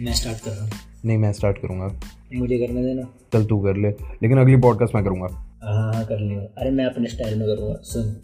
[0.00, 0.70] मैं स्टार्ट कर रहा हूँ।
[1.04, 2.00] नहीं मैं स्टार्ट करूँगा।
[2.34, 3.02] मुझे करने देना।
[3.32, 5.26] चल तू कर ले। लेकिन अगली पॉडकास्ट मैं करूँगा।
[5.64, 8.22] हाँ हाँ कर लियो। अरे मैं अपने स्टाइल में करूँगा। सुन।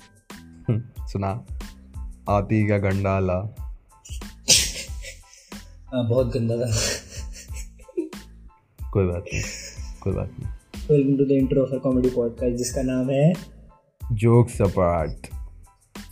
[0.69, 1.47] हम्म, सुना।
[2.29, 3.57] आती का गंडाला?
[5.87, 6.73] हाँ बहुत गंदा था।
[8.91, 9.43] कोई बात नहीं
[10.01, 10.51] कोई बात नहीं।
[10.91, 13.33] Welcome to the intro of comedy podcast जिसका नाम है
[14.25, 15.29] jokes apart.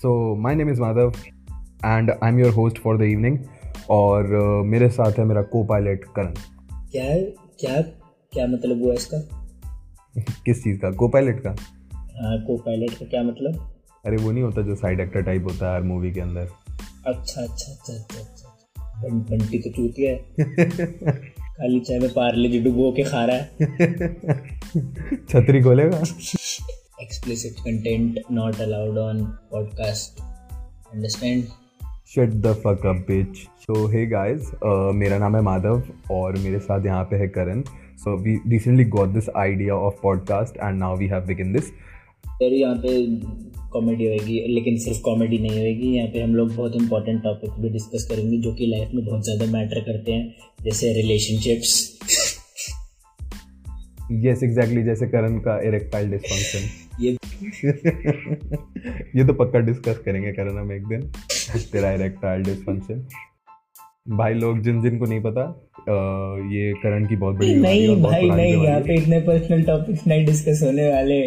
[0.02, 0.10] So
[0.46, 1.14] my name is madhav
[1.84, 3.38] and i'm your host for the evening.
[3.90, 4.26] और
[4.62, 6.34] मेरे साथ है मेरा को पायलट करण।
[6.92, 7.22] क्या है
[7.60, 7.82] क्या
[8.32, 9.18] क्या मतलब हुआ इसका?
[10.44, 10.90] किस चीज़ का?
[10.90, 11.50] को पायलट का?
[11.94, 13.74] हाँ को पायलट का क्या मतलब?
[14.06, 16.48] अरे वो नहीं होता जो साइड एक्टर टाइप होता है हर मूवी के अंदर।
[17.06, 18.68] अच्छा अच्छा अच्छा अच्छा अच्छा
[19.02, 20.24] बं- बंटी तो चूतिया है।
[21.32, 23.48] काली चाय में पार्ले जी डुबो के खा रहा है।
[25.28, 26.02] छतरी खोलेगा?
[27.04, 29.22] Explicit content not allowed on
[29.54, 30.20] podcast
[30.94, 31.42] understand?
[32.06, 34.50] Shut the fuck up bitch so hey guys
[34.96, 37.62] मेरा नाम है माधव और मेरे साथ यहाँ पे है Karan.
[37.98, 41.64] So we recently got this idea of podcast and now we have begin this
[42.42, 43.06] और यहाँ पे
[43.72, 47.68] कॉमेडी होएगी लेकिन सिर्फ़ कॉमेडी नहीं होएगी। यहाँ पे हम लोग बहुत इंपॉर्टेंट टॉपिक भी
[47.68, 51.98] डिस्कस करेंगे जो कि लाइफ में बहुत ज़्यादा मैटर करते हैं जैसे रिलेशनशिप्स
[54.24, 57.10] यस एग्जैक्टली जैसे करण का इरेक्टाइल डिस्फंक्शन ये
[59.16, 61.00] ये तो पक्का डिस्कस करेंगे करण हम एक दिन
[61.72, 63.06] तेरा इरेक्टाइल डिस्फंक्शन
[64.06, 65.42] भाई लोग जिन जिन को नहीं पता
[66.52, 70.60] ये करण की बहुत बड़ी नहीं भाई नहीं यहाँ पे इतने पर्सनल टॉपिक्स नहीं डिस्कस
[70.64, 71.20] होने वाले।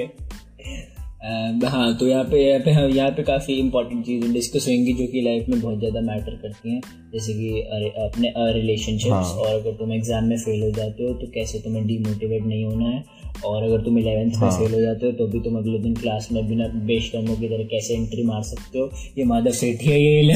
[1.21, 4.93] अ, हाँ तो यहाँ पे यहाँ पे हाँ, यहाँ पे काफ़ी इंपॉर्टेंट चीज़ें डिस्कस होंगी
[4.93, 6.81] जो कि लाइफ में बहुत ज़्यादा मैटर करती हैं।
[7.13, 11.13] जैसे कि अरे अपने रिलेशनशिप्स हाँ। और अगर तुम एग्ज़ाम में फेल हो जाते हो
[11.13, 13.03] तो कैसे तुम्हें डीमोटिवेट नहीं होना है?
[13.45, 15.95] और अगर तुम इलेवेंथ में हाँ। फेल हो जाते हो तो भी तुम अगले दिन
[15.95, 18.91] क्लास में बिना बेशर्मों की तरह कैसे एंट्री मार सकते हो?
[19.17, 20.33] ये माधव सेठी है ये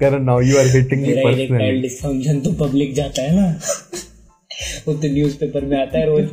[0.00, 3.60] Karan now you are hitting me personally dysfunction तो पब्लिक जाता है ना।
[4.88, 6.28] वो तो न्यूज़पेपर में आता है रोज।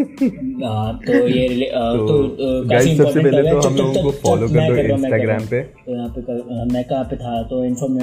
[0.00, 4.98] तो ये तो तो गाइस सबसे पहले तो हम लोगों को फॉलो कर दो हूँ,
[4.98, 6.20] इंस्टाग्राम पे। तो यहाँ पे
[6.72, 7.42] मैं कहाँ पे था?
[7.42, 7.98] तो इन्फॉर्म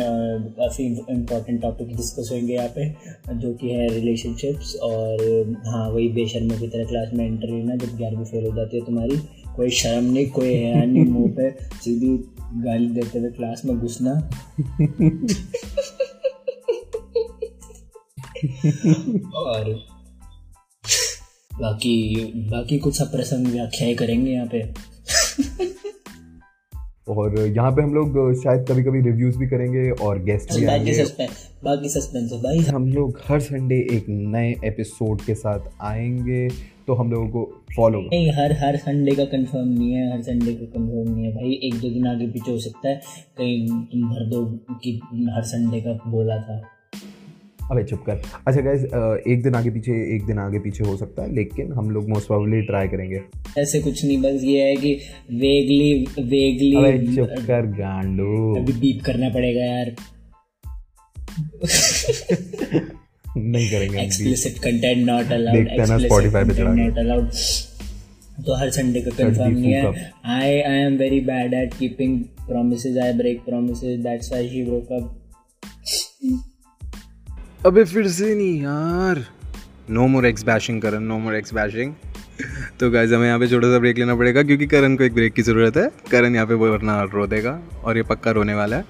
[0.58, 2.90] काफ़ी इम्पोर्टेंट टॉपिक डिस्कस होंगे यहाँ पे
[3.36, 5.18] जो कि है रिलेशनशिप्स और
[5.66, 8.86] हाँ वही बेशर्मों की तरह क्लास में एंटर लेना जब ग्यारहवीं फेल हो जाती है
[8.86, 9.18] तुम्हारी
[9.56, 11.50] कोई शर्म नहीं कोई है नहीं मुँह पे
[11.84, 12.18] सीधी
[12.66, 14.14] गाली देते हुए क्लास में घुसना।
[19.36, 19.93] और
[21.54, 24.62] बाकी बाकी कुछ अप्रसंग व्याख्याएँ करेंगे यहाँ पे।
[27.10, 30.74] और यहाँ पे हम लोग शायद कभी कभी रिव्यूज़ भी करेंगे और गेस्ट भी बाकी
[30.74, 35.70] आएँगे। सस्पेंस बाकी सस्पेंस है भाई हम लोग हर संडे एक नए एपिसोड के साथ
[35.84, 36.48] आएँगे
[36.88, 37.44] तो हम लोगों को
[37.76, 41.32] फॉलो नहीं हर हर संडे का कंफर्म नहीं है हर संडे का कंफर्म नहीं है।
[41.32, 43.02] भाई एक दो दिन आगे पीछे हो सकता है
[43.38, 45.00] कहीं तुम भर दो कि
[45.36, 46.62] हर संडे का बोला था।
[47.74, 48.86] अबे चुप कर। अच्छा गाइज़
[49.32, 52.28] एक दिन आगे पीछे एक दिन आगे पीछे हो सकता है लेकिन हम लोग मोस्ट
[52.28, 53.22] प्रोबेबली ट्राई करेंगे।
[53.60, 54.94] ऐसे कुछ नहीं बस ये है कि
[55.32, 59.96] वेगली वेगली अबे चुप कर गांडू। अभी बीप करना पड़ेगा यार।
[63.38, 67.30] नहीं करेंगे एक्सप्लिसिट कंटेंट नॉट अलाउड देखते हैं ना Spotify पे के। नॉट अलाउड
[68.46, 72.98] तो हर संडे का कंफर्म नहीं है। I I am very bad at keeping promises
[73.04, 75.20] I break promises that's why she broke up
[77.66, 79.20] अबे फिर से नहीं यार।
[79.90, 81.94] No more ex bashing Karan no more ex bashing
[82.80, 85.34] तो गाइज़ हमें यहाँ पे छोटा सा ब्रेक लेना पड़ेगा क्योंकि करण को एक ब्रेक
[85.34, 88.78] की ज़रूरत है। करण यहाँ पे वो वरना रो देगा और ये पक्का रोने वाला
[88.78, 88.86] है।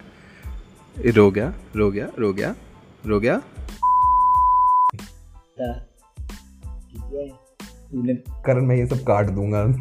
[0.95, 2.55] ये रो गया रो गया रो गया
[3.05, 3.41] रो गया।
[5.59, 5.71] है।
[7.95, 9.67] करण मैं ये सब काट दूँगा.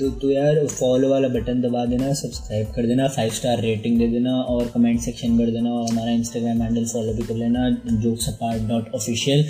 [0.00, 4.08] तो तू यार फॉलो वाला बटन दबा देना सब्सक्राइब कर देना फाइव स्टार रेटिंग दे
[4.08, 7.70] देना और कमेंट सेक्शन कर देना और हमारा इंस्टाग्राम हैंडल फॉलो भी कर लेना
[8.00, 9.44] जोक्स अपार्ट डॉट ऑफिशियल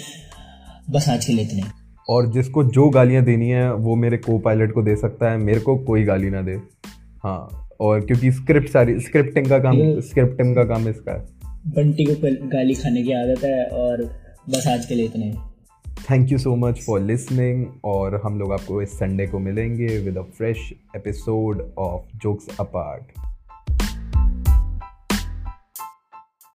[0.91, 1.63] बस आज के लिए इतने।
[2.09, 5.61] और जिसको जो गालियाँ देनी है वो मेरे को पायलट को दे सकता है मेरे
[5.61, 6.53] को कोई गाली ना दे।
[7.23, 11.21] हाँ और क्योंकि स्क्रिप्ट सारी स्क्रिप्टिंग का काम स्क्रिप्टिंग का काम इसका है।
[11.67, 12.15] बंटी को
[12.49, 14.03] गाली खाने की आदत है और
[14.51, 15.50] बस आज के लिए इतने।
[16.01, 20.19] Thank you so much for listening और हम लोग आपको इस संडे को मिलेंगे with
[20.19, 23.30] a fresh episode of jokes apart